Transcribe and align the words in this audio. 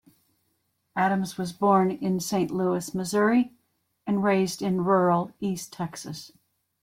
Adams 0.95 1.37
was 1.37 1.53
born 1.53 1.91
in 1.91 2.19
Saint 2.19 2.49
Louis, 2.49 2.91
Missouri, 2.95 3.53
and 4.07 4.23
raised 4.23 4.63
in 4.63 4.83
rural 4.83 5.31
East 5.41 5.71
Texas. 5.71 6.31